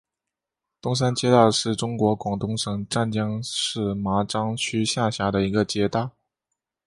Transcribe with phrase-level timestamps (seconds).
[0.81, 6.09] 东山街道是中国广东省湛江市麻章区下辖的一个街道。